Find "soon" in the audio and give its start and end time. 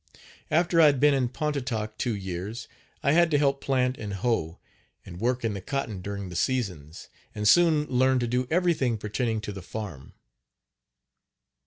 7.47-7.85